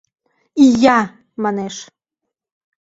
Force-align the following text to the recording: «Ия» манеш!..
«Ия» 0.67 0.99
манеш!.. 1.43 1.75